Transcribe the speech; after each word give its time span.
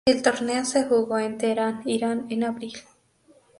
El 0.07 0.23
torneo 0.23 0.65
se 0.65 0.85
jugó 0.85 1.19
en 1.19 1.37
Teherán, 1.37 1.83
Irán 1.85 2.25
en 2.31 2.43
Abril. 2.43 2.73